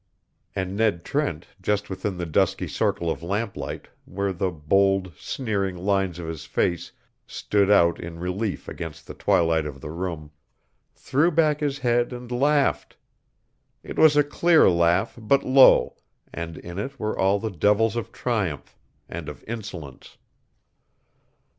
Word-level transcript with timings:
And 0.55 0.75
Ned 0.75 1.05
Trent, 1.05 1.45
just 1.61 1.87
within 1.87 2.17
the 2.17 2.25
dusky 2.25 2.67
circle 2.67 3.11
of 3.11 3.21
lamplight, 3.21 3.87
where 4.05 4.33
the 4.33 4.49
bold, 4.49 5.13
sneering 5.15 5.77
lines 5.77 6.17
of 6.17 6.25
his 6.25 6.43
face 6.45 6.91
stood 7.27 7.69
out 7.69 7.99
in 7.99 8.17
relief 8.17 8.67
against 8.67 9.05
the 9.05 9.13
twilight 9.13 9.67
of 9.67 9.79
the 9.79 9.91
room, 9.91 10.31
threw 10.95 11.29
back 11.29 11.59
his 11.59 11.77
head 11.77 12.11
and 12.13 12.31
laughed. 12.31 12.97
It 13.83 13.99
was 13.99 14.17
a 14.17 14.23
clear 14.23 14.67
laugh, 14.71 15.13
but 15.21 15.43
low, 15.43 15.97
and 16.33 16.57
in 16.57 16.79
it 16.79 16.99
were 16.99 17.15
all 17.15 17.37
the 17.37 17.51
devils 17.51 17.95
of 17.95 18.11
triumph, 18.11 18.75
and 19.07 19.29
of 19.29 19.43
insolence. 19.47 20.17